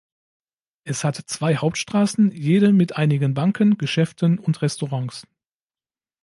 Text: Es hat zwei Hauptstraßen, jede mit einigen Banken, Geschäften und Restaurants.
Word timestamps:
Es 0.83 1.03
hat 1.03 1.17
zwei 1.17 1.57
Hauptstraßen, 1.57 2.31
jede 2.31 2.73
mit 2.73 2.97
einigen 2.97 3.35
Banken, 3.35 3.77
Geschäften 3.77 4.39
und 4.39 4.59
Restaurants. 4.63 5.27